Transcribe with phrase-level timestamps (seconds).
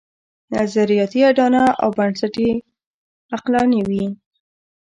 [0.55, 2.51] نظریاتي اډانه او بنسټ یې
[3.35, 4.05] عقلاني وي.